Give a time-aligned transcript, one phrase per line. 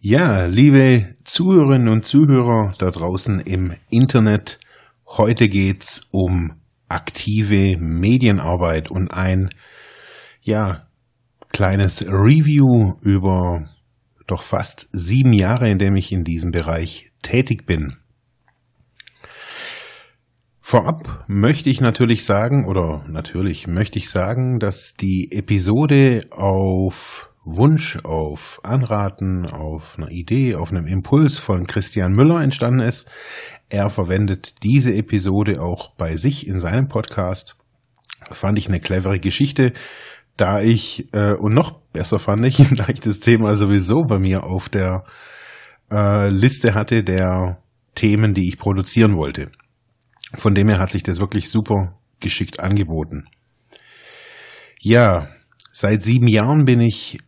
[0.00, 4.60] Ja, liebe Zuhörerinnen und Zuhörer da draußen im Internet,
[5.08, 6.52] heute geht's um
[6.88, 9.50] aktive Medienarbeit und ein,
[10.40, 10.86] ja,
[11.48, 13.68] kleines Review über
[14.28, 17.96] doch fast sieben Jahre, in dem ich in diesem Bereich tätig bin.
[20.60, 27.98] Vorab möchte ich natürlich sagen, oder natürlich möchte ich sagen, dass die Episode auf Wunsch,
[28.04, 33.08] auf Anraten, auf eine Idee, auf einem Impuls von Christian Müller entstanden ist.
[33.70, 37.56] Er verwendet diese Episode auch bei sich in seinem Podcast.
[38.30, 39.72] Fand ich eine clevere Geschichte,
[40.36, 44.44] da ich, äh, und noch besser fand ich, da ich das Thema sowieso bei mir
[44.44, 45.04] auf der
[45.90, 47.62] äh, Liste hatte der
[47.94, 49.50] Themen, die ich produzieren wollte.
[50.34, 53.26] Von dem her hat sich das wirklich super geschickt angeboten.
[54.80, 55.28] Ja,
[55.72, 57.18] seit sieben Jahren bin ich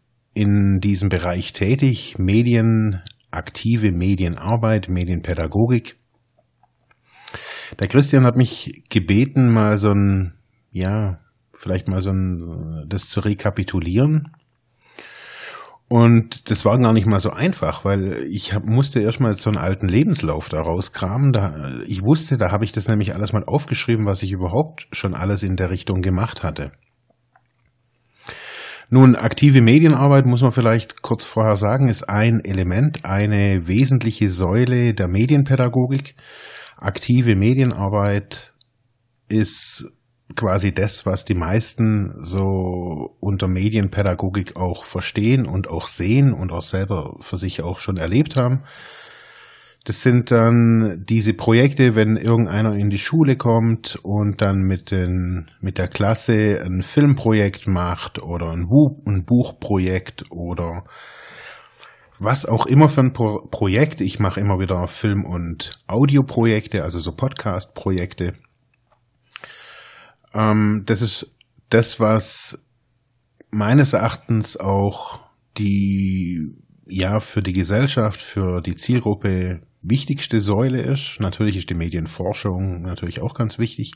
[0.40, 5.98] in diesem Bereich tätig, Medien, aktive Medienarbeit, Medienpädagogik.
[7.78, 10.32] Der Christian hat mich gebeten, mal so ein,
[10.70, 11.20] ja,
[11.52, 14.32] vielleicht mal so ein, das zu rekapitulieren.
[15.88, 19.58] Und das war gar nicht mal so einfach, weil ich hab, musste erstmal so einen
[19.58, 21.32] alten Lebenslauf da rauskramen.
[21.32, 25.12] Da, ich wusste, da habe ich das nämlich alles mal aufgeschrieben, was ich überhaupt schon
[25.12, 26.72] alles in der Richtung gemacht hatte.
[28.92, 34.94] Nun, aktive Medienarbeit, muss man vielleicht kurz vorher sagen, ist ein Element, eine wesentliche Säule
[34.94, 36.16] der Medienpädagogik.
[36.76, 38.52] Aktive Medienarbeit
[39.28, 39.92] ist
[40.34, 46.62] quasi das, was die meisten so unter Medienpädagogik auch verstehen und auch sehen und auch
[46.62, 48.64] selber für sich auch schon erlebt haben.
[49.84, 55.50] Das sind dann diese Projekte, wenn irgendeiner in die Schule kommt und dann mit, den,
[55.60, 60.84] mit der Klasse ein Filmprojekt macht oder ein, Buch, ein Buchprojekt oder
[62.18, 64.02] was auch immer für ein Pro Projekt.
[64.02, 68.34] Ich mache immer wieder Film- und Audioprojekte, also so Podcast-Projekte.
[70.34, 71.34] Ähm, das ist
[71.70, 72.62] das, was
[73.50, 75.20] meines Erachtens auch
[75.56, 76.54] die
[76.86, 81.18] ja für die Gesellschaft, für die Zielgruppe wichtigste Säule ist.
[81.20, 83.92] Natürlich ist die Medienforschung natürlich auch ganz wichtig.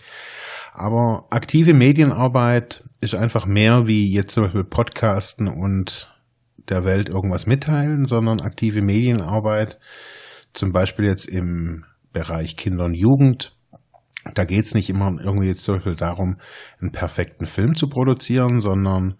[0.72, 6.12] Aber aktive Medienarbeit ist einfach mehr wie jetzt zum Beispiel Podcasten und
[6.68, 9.78] der Welt irgendwas mitteilen, sondern aktive Medienarbeit,
[10.52, 13.54] zum Beispiel jetzt im Bereich Kinder und Jugend,
[14.32, 16.38] da geht es nicht immer irgendwie jetzt zum Beispiel darum,
[16.80, 19.16] einen perfekten Film zu produzieren, sondern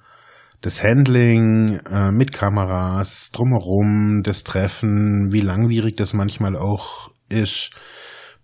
[0.65, 7.71] das Handling äh, mit Kameras, drumherum, das Treffen, wie langwierig das manchmal auch ist,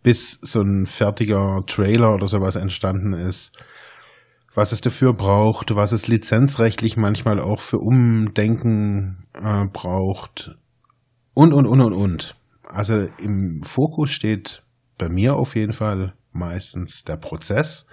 [0.03, 3.57] bis so ein fertiger Trailer oder sowas entstanden ist,
[4.55, 10.55] was es dafür braucht, was es lizenzrechtlich manchmal auch für Umdenken äh, braucht.
[11.33, 12.37] Und, und, und, und, und.
[12.65, 14.63] Also im Fokus steht
[14.99, 17.87] bei mir auf jeden Fall meistens der Prozess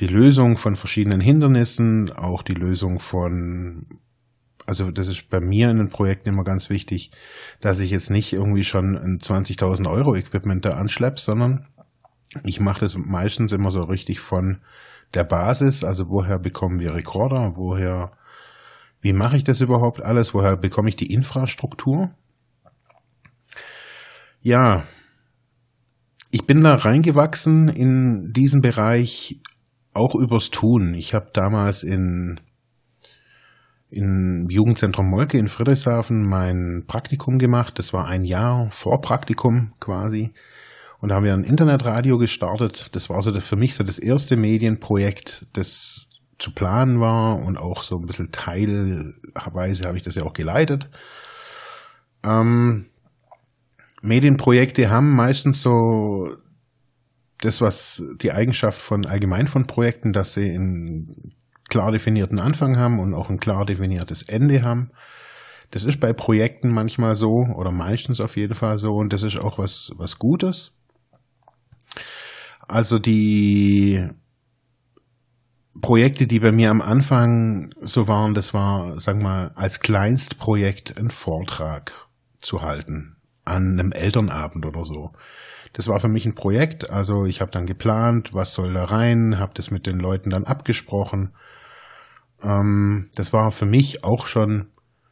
[0.00, 3.86] die Lösung von verschiedenen Hindernissen, auch die Lösung von,
[4.66, 7.12] also das ist bei mir in den Projekten immer ganz wichtig,
[7.60, 11.68] dass ich jetzt nicht irgendwie schon ein 20.000 Euro Equipment da anschleppe, sondern
[12.42, 14.58] ich mache das meistens immer so richtig von
[15.14, 18.12] der Basis, also woher bekommen wir Rekorder, woher,
[19.00, 22.10] wie mache ich das überhaupt alles, woher bekomme ich die Infrastruktur?
[24.40, 24.82] Ja,
[26.32, 29.40] ich bin da reingewachsen in diesen Bereich
[29.94, 30.94] auch übers Tun.
[30.94, 32.40] Ich habe damals in
[33.90, 37.78] im Jugendzentrum Molke in Friedrichshafen mein Praktikum gemacht.
[37.78, 40.32] Das war ein Jahr vor Praktikum quasi.
[41.00, 42.88] Und da haben wir ein Internetradio gestartet.
[42.96, 46.08] Das war so für mich so das erste Medienprojekt, das
[46.38, 50.90] zu planen war und auch so ein bisschen teilweise habe ich das ja auch geleitet.
[52.24, 52.86] Ähm,
[54.02, 56.36] Medienprojekte haben meistens so
[57.44, 61.34] das, was die Eigenschaft von allgemein von Projekten, dass sie einen
[61.68, 64.90] klar definierten Anfang haben und auch ein klar definiertes Ende haben.
[65.70, 69.36] Das ist bei Projekten manchmal so oder meistens auf jeden Fall so und das ist
[69.36, 70.72] auch was, was Gutes.
[72.66, 74.08] Also die
[75.80, 80.96] Projekte, die bei mir am Anfang so waren, das war, sagen wir mal, als Kleinstprojekt
[80.96, 81.92] einen Vortrag
[82.40, 85.12] zu halten an einem Elternabend oder so.
[85.74, 89.40] Das war für mich ein Projekt, also ich habe dann geplant, was soll da rein,
[89.40, 91.34] habe das mit den Leuten dann abgesprochen.
[92.40, 94.68] Ähm, das war für mich auch schon,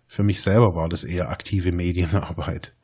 [0.07, 2.75] für mich selber war das eher aktive Medienarbeit.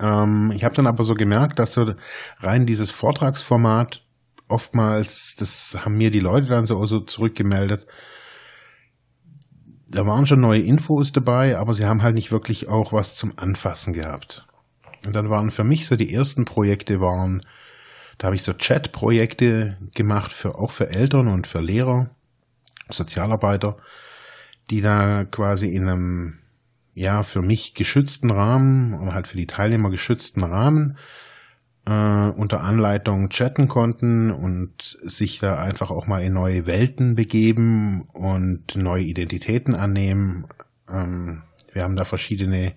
[0.00, 1.94] Ähm, ich habe dann aber so gemerkt, dass so
[2.40, 4.04] rein dieses Vortragsformat
[4.48, 7.86] oftmals, das haben mir die Leute dann so, so zurückgemeldet,
[9.88, 13.38] da waren schon neue Infos dabei, aber sie haben halt nicht wirklich auch was zum
[13.38, 14.46] Anfassen gehabt.
[15.06, 17.44] Und dann waren für mich so die ersten Projekte waren,
[18.18, 22.10] da habe ich so Chat-Projekte gemacht für auch für Eltern und für Lehrer,
[22.88, 23.78] Sozialarbeiter,
[24.70, 26.38] die da quasi in einem
[26.94, 30.98] ja für mich geschützten Rahmen oder halt für die Teilnehmer geschützten Rahmen
[31.86, 38.02] äh, unter Anleitung chatten konnten und sich da einfach auch mal in neue Welten begeben
[38.12, 40.46] und neue Identitäten annehmen.
[40.88, 42.74] Ähm, wir haben da verschiedene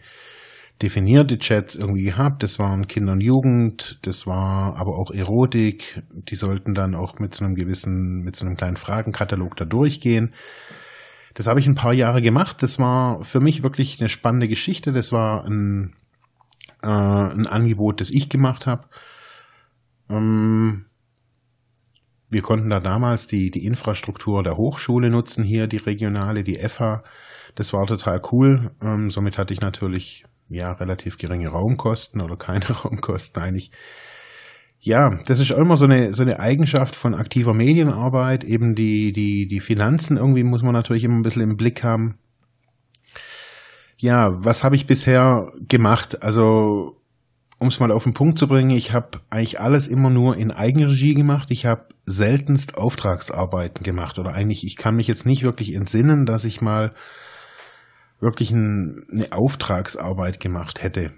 [0.81, 2.43] definierte Chats irgendwie gehabt.
[2.43, 6.03] Das waren Kinder und Jugend, das war aber auch Erotik.
[6.11, 10.33] Die sollten dann auch mit so einem gewissen, mit so einem kleinen Fragenkatalog da durchgehen.
[11.33, 12.63] Das habe ich ein paar Jahre gemacht.
[12.63, 14.91] Das war für mich wirklich eine spannende Geschichte.
[14.91, 15.95] Das war ein
[16.85, 18.87] äh, ein Angebot, das ich gemacht habe.
[20.09, 20.85] Ähm,
[22.29, 27.03] wir konnten da damals die, die Infrastruktur der Hochschule nutzen, hier die regionale, die EFA.
[27.55, 28.71] Das war total cool.
[28.81, 33.71] Ähm, somit hatte ich natürlich ja relativ geringe Raumkosten oder keine Raumkosten eigentlich.
[34.79, 38.43] Ja, das ist auch immer so eine, so eine Eigenschaft von aktiver Medienarbeit.
[38.43, 42.19] Eben die, die, die Finanzen irgendwie muss man natürlich immer ein bisschen im Blick haben
[43.97, 46.21] ja, was habe ich bisher gemacht?
[46.21, 47.01] Also,
[47.59, 50.51] um es mal auf den Punkt zu bringen, ich habe eigentlich alles immer nur in
[50.51, 51.49] Eigenregie gemacht.
[51.51, 54.19] Ich habe seltenst Auftragsarbeiten gemacht.
[54.19, 56.93] Oder eigentlich, ich kann mich jetzt nicht wirklich entsinnen, dass ich mal
[58.25, 61.11] wirklich ein, eine Auftragsarbeit gemacht hätte.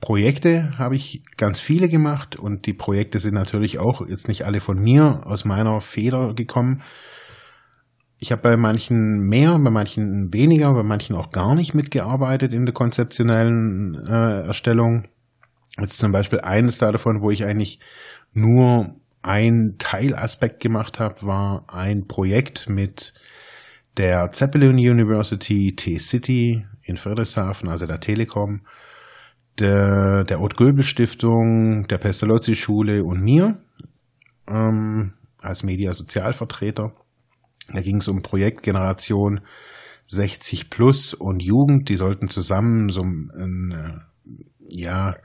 [0.00, 4.60] Projekte habe ich ganz viele gemacht und die Projekte sind natürlich auch jetzt nicht alle
[4.60, 6.82] von mir aus meiner Feder gekommen,
[8.22, 12.66] ich habe bei manchen mehr, bei manchen weniger, bei manchen auch gar nicht mitgearbeitet in
[12.66, 15.08] der konzeptionellen äh, Erstellung.
[15.80, 17.80] Jetzt zum Beispiel eines davon, wo ich eigentlich
[18.34, 23.14] nur ein Teilaspekt gemacht habe, war ein Projekt mit
[23.96, 28.62] der Zeppelin University T-City in Friedrichshafen, also der Telekom,
[29.58, 33.58] der, der Oth-Göbel-Stiftung, der Pestalozzi-Schule und mir
[34.48, 36.92] ähm, als Mediasozialvertreter.
[37.72, 39.40] Da ging es um Projektgeneration
[40.06, 41.88] 60 plus und Jugend.
[41.88, 44.32] Die sollten zusammen so ein, äh,
[44.70, 45.16] ja,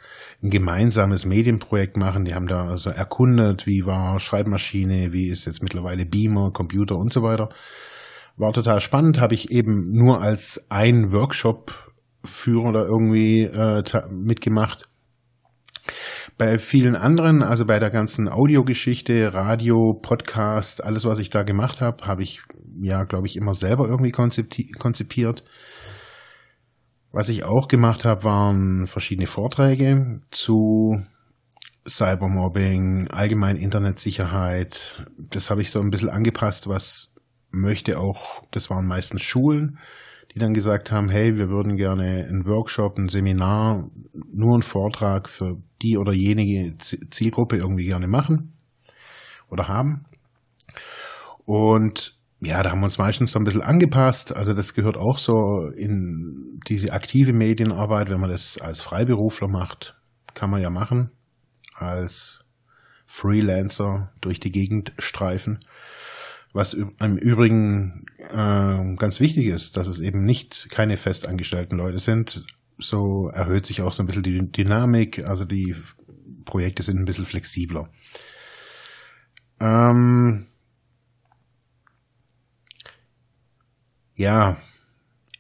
[0.44, 2.26] ein gemeinsames Medienprojekt machen.
[2.26, 7.12] Die haben da also erkundet, wie war Schreibmaschine, wie ist jetzt mittlerweile Beamer, Computer und
[7.12, 7.50] so weiter.
[8.38, 14.90] War total spannend, habe ich eben nur als ein Workshop-Führer da irgendwie äh, mitgemacht.
[16.38, 21.80] Bei vielen anderen, also bei der ganzen Audiogeschichte, Radio, Podcast, alles, was ich da gemacht
[21.80, 22.42] habe, habe ich
[22.82, 25.44] ja, glaube ich, immer selber irgendwie konzipiert.
[27.12, 30.98] Was ich auch gemacht habe, waren verschiedene Vorträge zu
[31.88, 35.06] Cybermobbing, allgemein Internetsicherheit.
[35.18, 37.14] Das habe ich so ein bisschen angepasst, was
[37.56, 39.80] möchte auch, das waren meistens Schulen,
[40.34, 45.30] die dann gesagt haben, hey, wir würden gerne einen Workshop, ein Seminar, nur einen Vortrag
[45.30, 48.54] für die oder jenige Zielgruppe irgendwie gerne machen
[49.50, 50.06] oder haben.
[51.46, 54.36] Und ja, da haben wir uns meistens so ein bisschen angepasst.
[54.36, 59.96] Also das gehört auch so in diese aktive Medienarbeit, wenn man das als Freiberufler macht,
[60.34, 61.12] kann man ja machen.
[61.74, 62.44] Als
[63.06, 65.60] Freelancer durch die Gegend streifen.
[66.56, 72.46] Was im Übrigen äh, ganz wichtig ist, dass es eben nicht keine festangestellten Leute sind.
[72.78, 75.76] So erhöht sich auch so ein bisschen die Dynamik, also die
[76.46, 77.90] Projekte sind ein bisschen flexibler.
[79.60, 80.46] Ähm
[84.16, 84.56] ja,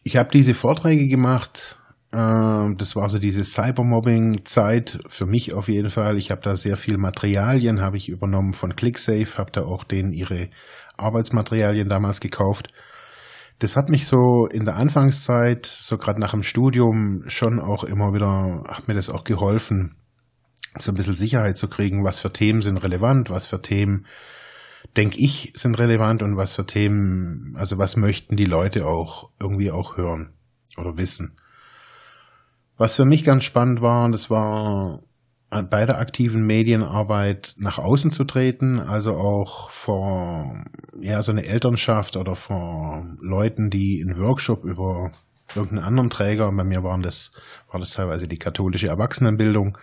[0.03, 1.79] ich habe diese Vorträge gemacht.
[2.12, 6.17] Äh, das war so diese Cybermobbing-Zeit für mich auf jeden Fall.
[6.17, 10.12] Ich habe da sehr viel Materialien, habe ich übernommen von ClickSafe, habe da auch denen
[10.12, 10.50] ihre
[10.98, 12.74] Arbeitsmaterialien damals gekauft.
[13.60, 18.14] Das hat mich so in der Anfangszeit, so gerade nach dem Studium, schon auch immer
[18.14, 19.96] wieder, hat mir das auch geholfen,
[20.78, 24.08] so ein bisschen Sicherheit zu kriegen, was für Themen sind relevant, was für Themen,
[24.98, 29.72] denke ich, sind relevant und was für Themen, also was möchten die Leute auch irgendwie
[29.72, 30.34] auch hören
[30.78, 31.38] oder wissen.
[32.78, 35.02] Was für mich ganz spannend war, das war
[35.63, 40.65] bei der aktiven Medienarbeit nach außen zu treten, also auch vor
[41.00, 45.12] ja so eine Elternschaft oder vor Leuten, die einen Workshop über
[45.55, 46.51] irgendeinen anderen Träger.
[46.51, 47.31] Bei mir waren das,
[47.71, 49.77] war das teilweise die katholische Erwachsenenbildung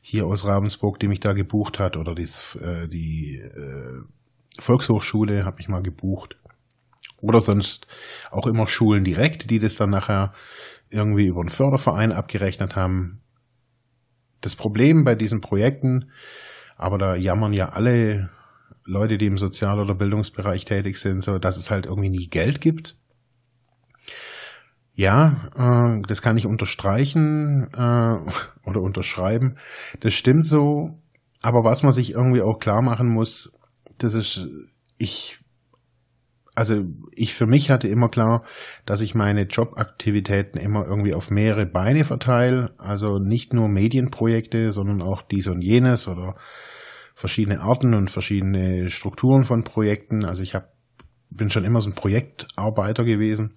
[0.00, 4.02] hier aus Ravensburg, die mich da gebucht hat, oder dies, äh, die äh,
[4.58, 6.36] Volkshochschule hat mich mal gebucht.
[7.20, 7.86] Oder sonst
[8.30, 10.34] auch immer Schulen direkt, die das dann nachher
[10.90, 13.22] irgendwie über einen Förderverein abgerechnet haben.
[14.44, 16.10] Das Problem bei diesen Projekten,
[16.76, 18.28] aber da jammern ja alle
[18.84, 22.60] Leute, die im Sozial- oder Bildungsbereich tätig sind, so, dass es halt irgendwie nie Geld
[22.60, 22.98] gibt.
[24.94, 28.16] Ja, äh, das kann ich unterstreichen äh,
[28.68, 29.56] oder unterschreiben.
[30.00, 30.98] Das stimmt so.
[31.40, 33.52] Aber was man sich irgendwie auch klar machen muss,
[33.96, 34.46] das ist,
[34.98, 35.38] ich,
[36.54, 38.44] also ich für mich hatte immer klar,
[38.86, 42.72] dass ich meine Jobaktivitäten immer irgendwie auf mehrere Beine verteile.
[42.78, 46.36] Also nicht nur Medienprojekte, sondern auch dies und jenes oder
[47.14, 50.24] verschiedene Arten und verschiedene Strukturen von Projekten.
[50.24, 50.72] Also ich hab,
[51.30, 53.54] bin schon immer so ein Projektarbeiter gewesen.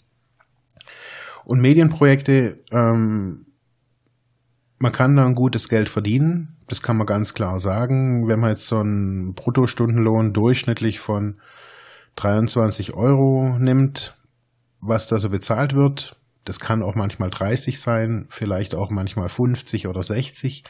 [1.45, 3.45] Und Medienprojekte, ähm,
[4.79, 8.27] man kann da ein gutes Geld verdienen, das kann man ganz klar sagen.
[8.27, 11.39] Wenn man jetzt so einen Bruttostundenlohn durchschnittlich von
[12.17, 14.15] 23 Euro nimmt,
[14.81, 19.87] was da so bezahlt wird, das kann auch manchmal 30 sein, vielleicht auch manchmal 50
[19.87, 20.63] oder 60.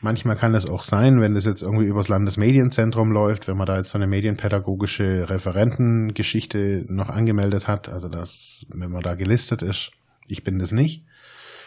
[0.00, 3.76] Manchmal kann es auch sein, wenn das jetzt irgendwie übers Landesmedienzentrum läuft, wenn man da
[3.76, 9.90] jetzt so eine medienpädagogische Referentengeschichte noch angemeldet hat, also das, wenn man da gelistet ist.
[10.28, 11.04] Ich bin das nicht.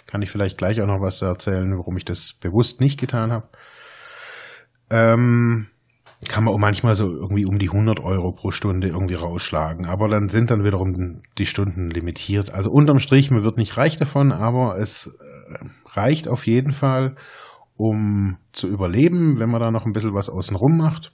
[0.05, 3.50] Kann ich vielleicht gleich auch noch was erzählen, warum ich das bewusst nicht getan habe.
[4.89, 5.67] Ähm,
[6.30, 9.86] kann man auch manchmal so irgendwie um die 100 Euro pro Stunde irgendwie rausschlagen.
[9.86, 12.53] Aber dann sind dann wiederum die Stunden limitiert.
[12.53, 15.58] Also unterm Strich, man wird nicht reich davon, aber es äh,
[15.92, 17.15] reicht auf jeden Fall,
[17.75, 21.12] um zu überleben, wenn man da noch ein bisschen was außenrum macht.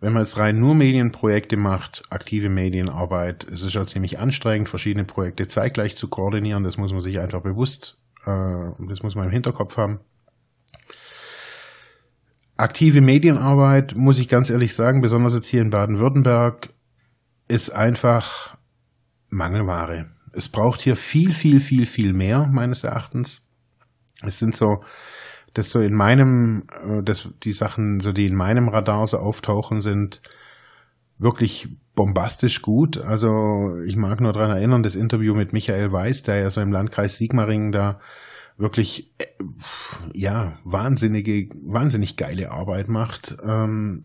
[0.00, 5.06] Wenn man jetzt rein nur Medienprojekte macht, aktive Medienarbeit, es ist ja ziemlich anstrengend, verschiedene
[5.06, 6.64] Projekte zeitgleich zu koordinieren.
[6.64, 10.00] Das muss man sich einfach bewusst, äh, das muss man im Hinterkopf haben.
[12.56, 16.68] Aktive Medienarbeit, muss ich ganz ehrlich sagen, besonders jetzt hier in Baden-Württemberg,
[17.48, 18.56] ist einfach
[19.28, 20.06] Mangelware.
[20.32, 23.46] Es braucht hier viel, viel, viel, viel mehr, meines Erachtens.
[24.22, 24.82] Es sind so,
[25.54, 29.80] das so in meinem, äh, das, die Sachen, so die in meinem Radar so auftauchen,
[29.80, 30.22] sind
[31.18, 32.98] wirklich bombastisch gut.
[32.98, 36.72] Also ich mag nur daran erinnern, das Interview mit Michael Weiß, der ja so im
[36.72, 38.00] Landkreis Sigmaringen da
[38.56, 39.26] wirklich äh,
[40.12, 43.36] ja wahnsinnige, wahnsinnig geile Arbeit macht.
[43.42, 44.04] Ähm,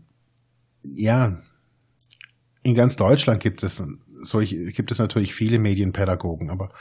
[0.84, 1.38] ja,
[2.63, 3.84] in ganz Deutschland gibt es
[4.24, 6.72] solche, gibt es natürlich viele Medienpädagogen, aber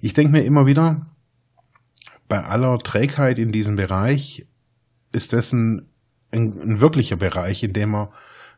[0.00, 1.06] ich denke mir immer wieder,
[2.28, 4.46] bei aller Trägheit in diesem Bereich
[5.12, 5.88] ist das ein,
[6.32, 8.08] ein, ein wirklicher Bereich, in dem man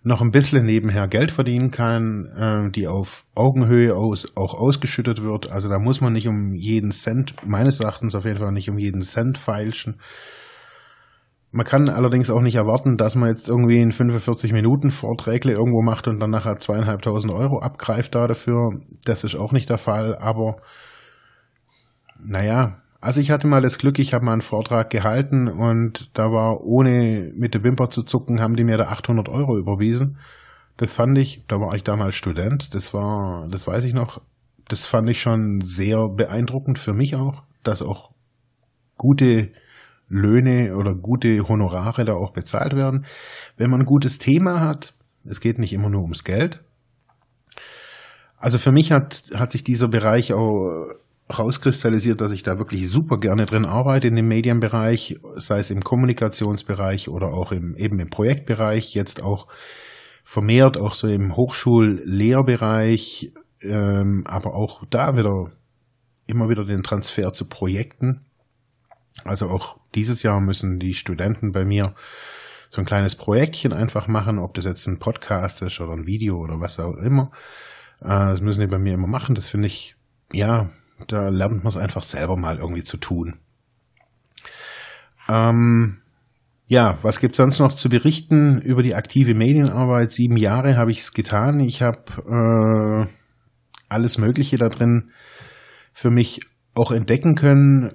[0.07, 5.51] noch ein bisschen nebenher Geld verdienen kann, äh, die auf Augenhöhe aus, auch ausgeschüttet wird.
[5.51, 8.79] Also da muss man nicht um jeden Cent, meines Erachtens auf jeden Fall nicht um
[8.79, 10.01] jeden Cent feilschen.
[11.51, 15.83] Man kann allerdings auch nicht erwarten, dass man jetzt irgendwie in 45 Minuten Vorträge irgendwo
[15.83, 18.79] macht und dann nachher zweieinhalbtausend Euro abgreift da dafür.
[19.05, 20.59] Das ist auch nicht der Fall, aber
[22.25, 26.25] naja, also ich hatte mal das Glück, ich habe mal einen Vortrag gehalten und da
[26.33, 30.19] war ohne mit der Wimper zu zucken, haben die mir da 800 Euro überwiesen.
[30.77, 34.23] Das fand ich, da war ich damals Student, das war, das weiß ich noch,
[34.67, 38.11] das fand ich schon sehr beeindruckend für mich auch, dass auch
[38.97, 39.53] gute
[40.09, 43.07] Löhne oder gute Honorare da auch bezahlt werden.
[43.57, 44.95] Wenn man ein gutes Thema hat,
[45.25, 46.61] es geht nicht immer nur ums Geld.
[48.37, 50.89] Also für mich hat, hat sich dieser Bereich auch
[51.29, 55.83] rauskristallisiert, dass ich da wirklich super gerne drin arbeite in dem Medienbereich, sei es im
[55.83, 59.49] Kommunikationsbereich oder auch im, eben im Projektbereich, jetzt auch
[60.25, 65.51] vermehrt auch so im Hochschullehrbereich, ähm, aber auch da wieder
[66.27, 68.27] immer wieder den Transfer zu Projekten.
[69.25, 71.95] Also auch dieses Jahr müssen die Studenten bei mir
[72.71, 76.39] so ein kleines Projektchen einfach machen, ob das jetzt ein Podcast ist oder ein Video
[76.39, 77.31] oder was auch immer.
[78.01, 79.35] Äh, das müssen die bei mir immer machen.
[79.35, 79.97] Das finde ich,
[80.33, 80.69] ja,
[81.09, 83.37] da lernt man es einfach selber mal irgendwie zu tun.
[85.29, 85.99] Ähm,
[86.67, 90.13] ja, was gibt sonst noch zu berichten über die aktive Medienarbeit?
[90.13, 91.61] Sieben Jahre habe ich es getan.
[91.61, 93.11] Ich habe äh,
[93.89, 95.11] alles Mögliche da drin
[95.93, 96.41] für mich
[96.75, 97.93] auch entdecken können,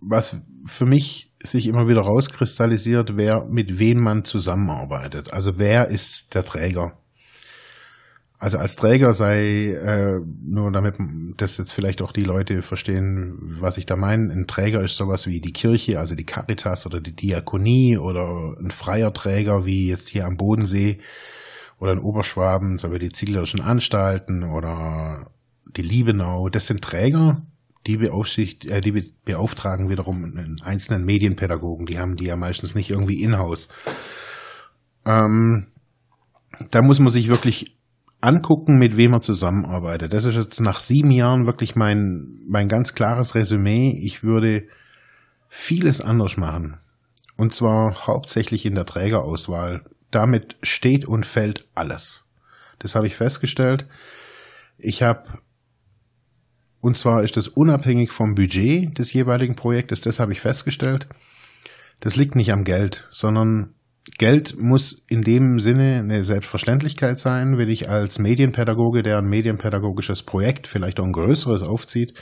[0.00, 5.32] was für mich sich immer wieder rauskristallisiert, wer mit wem man zusammenarbeitet.
[5.32, 6.99] Also wer ist der Träger?
[8.40, 10.94] Also als Träger sei, äh, nur damit
[11.36, 15.26] das jetzt vielleicht auch die Leute verstehen, was ich da meine, ein Träger ist sowas
[15.26, 20.08] wie die Kirche, also die Caritas oder die Diakonie oder ein freier Träger wie jetzt
[20.08, 21.00] hier am Bodensee
[21.78, 25.30] oder in Oberschwaben, so wie die Zieglerischen Anstalten oder
[25.76, 27.42] die Liebenau, das sind Träger,
[27.86, 31.84] die, beaufsicht, äh, die beauftragen wiederum einen einzelnen Medienpädagogen.
[31.84, 33.68] Die haben die ja meistens nicht irgendwie in-house.
[35.04, 35.66] Ähm,
[36.70, 37.76] da muss man sich wirklich
[38.20, 40.12] angucken, mit wem er zusammenarbeitet.
[40.12, 43.98] Das ist jetzt nach sieben Jahren wirklich mein, mein ganz klares Resümee.
[44.02, 44.64] Ich würde
[45.48, 46.78] vieles anders machen.
[47.36, 49.84] Und zwar hauptsächlich in der Trägerauswahl.
[50.10, 52.26] Damit steht und fällt alles.
[52.78, 53.86] Das habe ich festgestellt.
[54.76, 55.38] Ich habe,
[56.80, 61.08] und zwar ist das unabhängig vom Budget des jeweiligen Projektes, das habe ich festgestellt.
[62.00, 63.74] Das liegt nicht am Geld, sondern
[64.18, 70.22] Geld muss in dem Sinne eine Selbstverständlichkeit sein, wenn ich als Medienpädagoge, der ein medienpädagogisches
[70.22, 72.14] Projekt, vielleicht auch ein größeres aufzieht,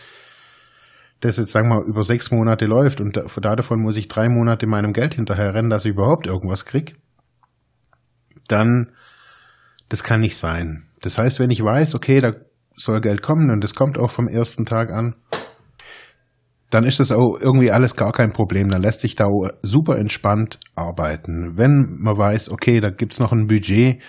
[1.20, 4.66] das jetzt, sagen wir mal, über sechs Monate läuft und davon muss ich drei Monate
[4.66, 6.96] meinem Geld hinterher rennen, dass ich überhaupt irgendwas krieg,
[8.48, 8.92] dann,
[9.88, 10.84] das kann nicht sein.
[11.00, 12.34] Das heißt, wenn ich weiß, okay, da
[12.74, 15.16] soll Geld kommen und es kommt auch vom ersten Tag an,
[16.70, 18.68] dann ist das auch irgendwie alles gar kein Problem.
[18.68, 19.26] Dann lässt sich da
[19.62, 21.56] super entspannt arbeiten.
[21.56, 24.02] Wenn man weiß, okay, da gibt's noch ein Budget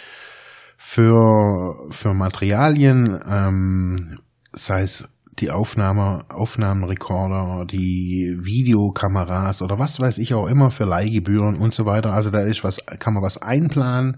[0.78, 4.20] für, für Materialien, ähm,
[4.52, 5.08] sei es
[5.40, 11.86] die Aufnahme, Aufnahmenrekorder, die Videokameras oder was weiß ich auch immer für Leihgebühren und so
[11.86, 12.14] weiter.
[12.14, 14.18] Also da ist was, kann man was einplanen.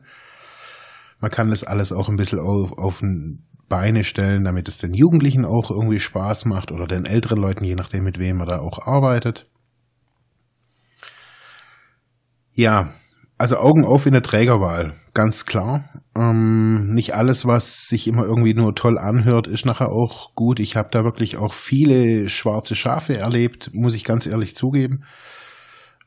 [1.20, 4.94] Man kann das alles auch ein bisschen auf, auf ein Beine stellen, damit es den
[4.94, 8.60] Jugendlichen auch irgendwie Spaß macht oder den älteren Leuten, je nachdem, mit wem man da
[8.60, 9.48] auch arbeitet.
[12.54, 12.92] Ja,
[13.38, 15.86] also Augen auf in der Trägerwahl, ganz klar.
[16.16, 20.60] Ähm, nicht alles, was sich immer irgendwie nur toll anhört, ist nachher auch gut.
[20.60, 25.06] Ich habe da wirklich auch viele schwarze Schafe erlebt, muss ich ganz ehrlich zugeben.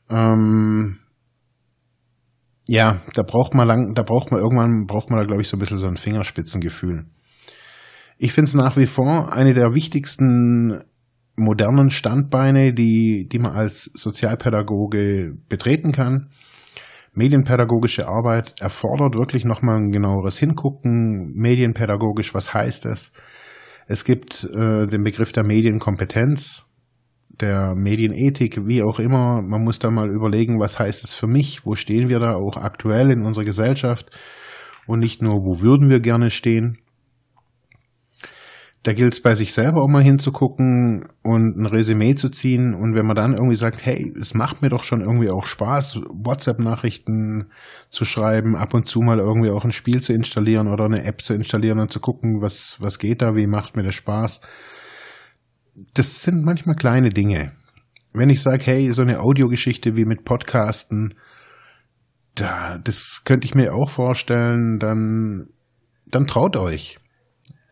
[0.09, 0.99] Ähm,
[2.67, 5.57] ja, da braucht man lang, da braucht man irgendwann, braucht man da glaube ich so
[5.57, 7.05] ein bisschen so ein Fingerspitzengefühl.
[8.17, 10.79] Ich finde es nach wie vor eine der wichtigsten
[11.35, 16.29] modernen Standbeine, die, die man als Sozialpädagoge betreten kann.
[17.13, 21.33] Medienpädagogische Arbeit erfordert wirklich nochmal ein genaueres Hingucken.
[21.33, 23.13] Medienpädagogisch, was heißt es?
[23.87, 26.69] Es gibt äh, den Begriff der Medienkompetenz,
[27.39, 29.41] der Medienethik, wie auch immer.
[29.41, 31.65] Man muss da mal überlegen, was heißt es für mich?
[31.65, 34.09] Wo stehen wir da auch aktuell in unserer Gesellschaft?
[34.87, 36.79] Und nicht nur, wo würden wir gerne stehen?
[38.85, 42.75] Da gilt es bei sich selber auch mal hinzugucken und ein Resümee zu ziehen.
[42.75, 46.01] Und wenn man dann irgendwie sagt, hey, es macht mir doch schon irgendwie auch Spaß,
[46.13, 47.49] WhatsApp-Nachrichten
[47.89, 51.23] zu schreiben, ab und zu mal irgendwie auch ein Spiel zu installieren oder eine App
[51.23, 54.41] zu installieren und zu gucken, was, was geht da, wie macht mir das Spaß.
[55.95, 57.53] Das sind manchmal kleine Dinge.
[58.13, 61.15] Wenn ich sage, hey, so eine Audiogeschichte wie mit Podcasten,
[62.35, 65.47] da, das könnte ich mir auch vorstellen, dann,
[66.05, 66.99] dann traut euch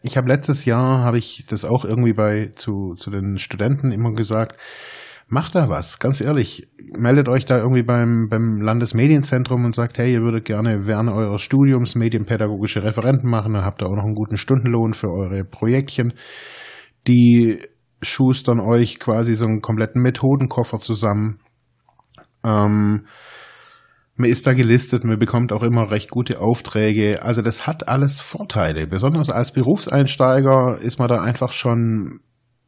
[0.04, 4.12] ich habe letztes Jahr, habe ich das auch irgendwie bei zu, zu den Studenten immer
[4.12, 4.60] gesagt,
[5.30, 6.68] macht da was, ganz ehrlich.
[6.96, 11.42] Meldet euch da irgendwie beim, beim Landesmedienzentrum und sagt, hey, ihr würdet gerne während eures
[11.42, 16.14] Studiums medienpädagogische Referenten machen, dann habt ihr auch noch einen guten Stundenlohn für eure Projektchen.
[17.08, 17.60] Die
[18.02, 21.40] schustern euch quasi so einen kompletten Methodenkoffer zusammen.
[22.44, 23.06] Ähm,
[24.16, 27.24] man ist da gelistet, man bekommt auch immer recht gute Aufträge.
[27.24, 28.86] Also das hat alles Vorteile.
[28.86, 32.20] Besonders als Berufseinsteiger ist man da einfach schon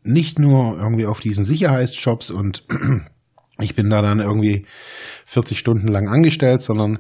[0.02, 2.66] nicht nur irgendwie auf diesen Sicherheitsjobs und
[3.60, 4.66] ich bin da dann irgendwie
[5.26, 7.00] 40 Stunden lang angestellt, sondern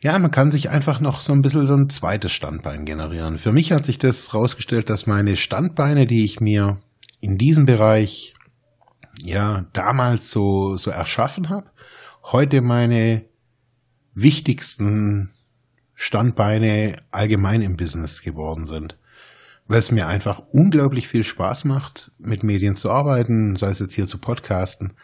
[0.00, 3.36] ja, man kann sich einfach noch so ein bisschen so ein zweites Standbein generieren.
[3.36, 6.78] Für mich hat sich das rausgestellt, dass meine Standbeine, die ich mir
[7.20, 8.34] in diesem Bereich
[9.22, 11.70] ja damals so, so erschaffen habe,
[12.22, 13.27] heute meine
[14.14, 15.30] wichtigsten
[15.94, 18.96] Standbeine allgemein im Business geworden sind.
[19.66, 23.94] Weil es mir einfach unglaublich viel Spaß macht, mit Medien zu arbeiten, sei es jetzt
[23.94, 24.94] hier zu podcasten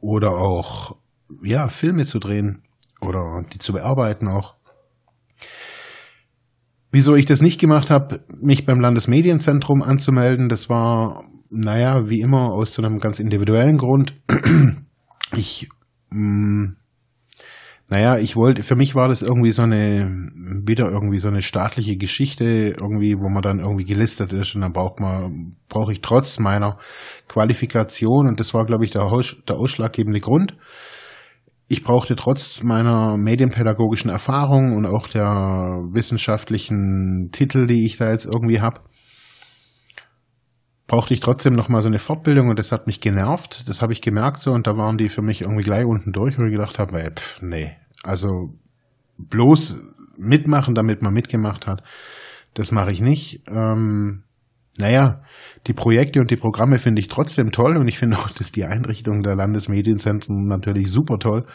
[0.00, 0.96] oder auch,
[1.42, 2.62] ja, Filme zu drehen
[3.00, 4.54] oder die zu bearbeiten auch.
[6.90, 12.52] Wieso ich das nicht gemacht habe, mich beim Landesmedienzentrum anzumelden, das war, naja, wie immer
[12.52, 14.14] aus so einem ganz individuellen Grund.
[15.34, 15.66] Ich
[16.10, 16.76] mh, mm,
[17.92, 20.08] naja, ich wollte, für mich war das irgendwie so eine,
[20.64, 24.72] wieder irgendwie so eine staatliche Geschichte, irgendwie, wo man dann irgendwie gelistet ist und dann
[24.72, 26.78] braucht man, brauche ich trotz meiner
[27.28, 29.06] Qualifikation, und das war, glaube ich, der,
[29.46, 30.56] der ausschlaggebende Grund,
[31.68, 35.26] ich brauchte trotz meiner medienpädagogischen Erfahrung und auch der
[35.92, 38.80] wissenschaftlichen Titel, die ich da jetzt irgendwie habe,
[40.86, 43.68] brauchte ich trotzdem noch mal so eine Fortbildung und das hat mich genervt.
[43.68, 46.38] Das habe ich gemerkt so und da waren die für mich irgendwie gleich unten durch,
[46.38, 48.54] wo ich gedacht habe, ey, pff, nee, also
[49.18, 49.78] bloß
[50.16, 51.82] mitmachen, damit man mitgemacht hat,
[52.54, 53.42] das mache ich nicht.
[53.48, 54.24] Ähm,
[54.78, 55.22] naja,
[55.66, 58.64] die Projekte und die Programme finde ich trotzdem toll und ich finde auch, dass die
[58.64, 61.46] Einrichtung der Landesmedienzentren natürlich super toll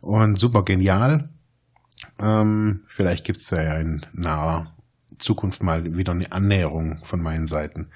[0.00, 1.30] und super genial.
[2.20, 4.74] Ähm, vielleicht gibt es da ja in naher
[5.18, 7.90] Zukunft mal wieder eine Annäherung von meinen Seiten.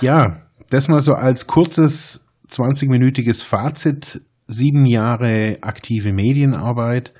[0.00, 0.36] Ja,
[0.70, 4.22] das mal so als kurzes 20-minütiges Fazit.
[4.52, 7.14] Sieben Jahre aktive Medienarbeit.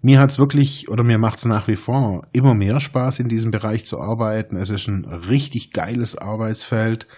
[0.00, 3.84] Mir hat's wirklich oder mir macht's nach wie vor immer mehr Spaß, in diesem Bereich
[3.84, 4.54] zu arbeiten.
[4.56, 7.08] Es ist ein richtig geiles Arbeitsfeld,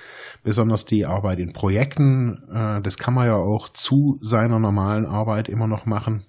[0.43, 2.43] besonders die Arbeit in Projekten.
[2.51, 6.25] Äh, das kann man ja auch zu seiner normalen Arbeit immer noch machen.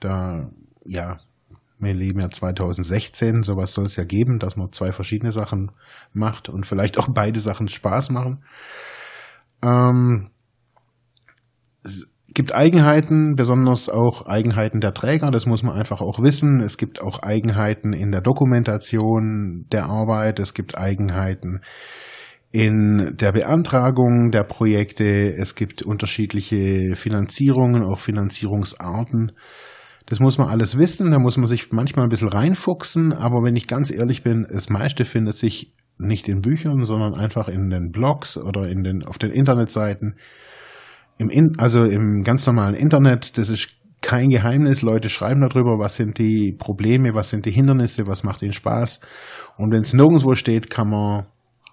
[0.00, 0.50] Da,
[0.86, 1.18] ja,
[1.78, 5.72] wir leben ja 2016, sowas soll es ja geben, dass man zwei verschiedene Sachen
[6.14, 8.42] macht und vielleicht auch beide Sachen Spaß machen.
[9.62, 10.30] Ähm,
[12.34, 16.60] gibt Eigenheiten, besonders auch Eigenheiten der Träger, das muss man einfach auch wissen.
[16.60, 21.60] Es gibt auch Eigenheiten in der Dokumentation der Arbeit, es gibt Eigenheiten
[22.50, 29.32] in der Beantragung der Projekte, es gibt unterschiedliche Finanzierungen, auch Finanzierungsarten.
[30.06, 33.56] Das muss man alles wissen, da muss man sich manchmal ein bisschen reinfuchsen, aber wenn
[33.56, 37.90] ich ganz ehrlich bin, das meiste findet sich nicht in Büchern, sondern einfach in den
[37.90, 40.16] Blogs oder in den, auf den Internetseiten
[41.18, 43.70] im in, also im ganz normalen Internet, das ist
[44.00, 44.82] kein Geheimnis.
[44.82, 49.00] Leute schreiben darüber, was sind die Probleme, was sind die Hindernisse, was macht ihnen Spaß.
[49.56, 51.26] Und wenn es nirgendwo steht, kann man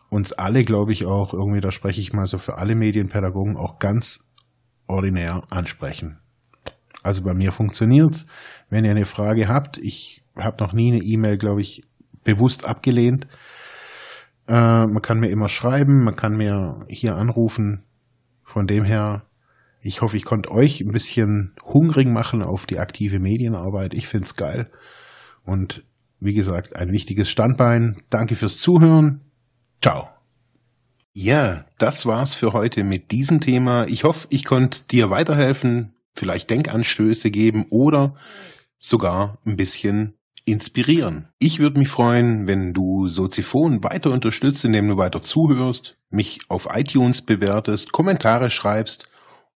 [0.10, 3.80] uns alle, glaube ich, auch irgendwie, da spreche ich mal so für alle Medienpädagogen, auch
[3.80, 4.24] ganz
[4.88, 6.20] ordinär ansprechen.
[7.04, 8.28] Also bei mir funktioniert's.
[8.70, 11.84] Wenn ihr eine Frage habt, ich habe noch nie eine E-Mail, glaube ich,
[12.24, 13.28] bewusst abgelehnt.
[14.48, 17.84] Äh, man kann mir immer schreiben, man kann mir hier anrufen.
[18.44, 19.24] Von dem her
[19.82, 23.94] ich hoffe, ich konnte euch ein bisschen hungrig machen auf die aktive Medienarbeit.
[23.94, 24.70] Ich finde es geil.
[25.46, 25.84] Und
[26.20, 28.02] wie gesagt, ein wichtiges Standbein.
[28.10, 29.22] Danke fürs Zuhören.
[29.82, 30.10] Ciao.
[31.14, 33.88] Ja, das war's für heute mit diesem Thema.
[33.88, 38.16] Ich hoffe, ich konnte dir weiterhelfen, vielleicht Denkanstöße geben oder
[38.78, 40.14] sogar ein bisschen
[40.46, 41.30] inspirieren.
[41.40, 46.68] Ich würde mich freuen, wenn du Soziphon weiter unterstützt, indem du weiter zuhörst, mich auf
[46.74, 49.10] iTunes bewertest, Kommentare schreibst